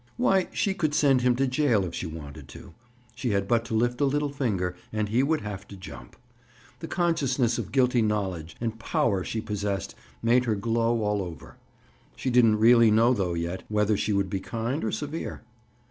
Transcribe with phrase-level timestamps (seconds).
[0.17, 2.73] Why, she could send him to jail, if she wanted to.
[3.13, 6.15] She had but to lift a little finger and he would have to jump.
[6.79, 9.93] The consciousness of guilty knowledge and power she possessed
[10.23, 11.57] made her glow all over.
[12.15, 15.43] She didn't really know though, yet, whether she would be kind or severe.